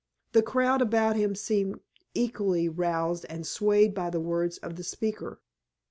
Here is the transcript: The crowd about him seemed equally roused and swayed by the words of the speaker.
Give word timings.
The 0.31 0.41
crowd 0.41 0.81
about 0.81 1.15
him 1.15 1.35
seemed 1.35 1.79
equally 2.15 2.67
roused 2.67 3.23
and 3.29 3.45
swayed 3.45 3.93
by 3.93 4.09
the 4.09 4.19
words 4.19 4.57
of 4.57 4.75
the 4.75 4.83
speaker. 4.83 5.39